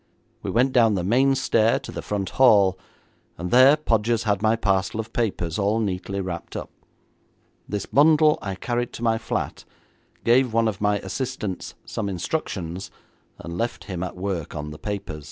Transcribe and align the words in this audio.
We 0.41 0.49
went 0.49 0.73
down 0.73 0.95
the 0.95 1.03
main 1.03 1.35
stair 1.35 1.77
to 1.77 1.91
the 1.91 2.01
front 2.01 2.29
hall, 2.41 2.75
and 3.37 3.51
there 3.51 3.77
Podgers 3.77 4.23
had 4.23 4.41
my 4.41 4.55
parcel 4.55 4.99
of 4.99 5.13
papers 5.13 5.59
all 5.59 5.79
neatly 5.79 6.19
wrapped 6.19 6.55
up. 6.55 6.71
This 7.69 7.85
bundle 7.85 8.39
I 8.41 8.55
carried 8.55 8.93
to 8.93 9.03
my 9.03 9.19
flat, 9.19 9.63
gave 10.23 10.53
one 10.53 10.67
of 10.67 10.81
my 10.81 10.97
assistants 11.01 11.75
some 11.85 12.09
instructions, 12.09 12.89
and 13.37 13.59
left 13.59 13.83
him 13.83 14.01
at 14.01 14.17
work 14.17 14.55
on 14.55 14.71
the 14.71 14.79
papers. 14.79 15.19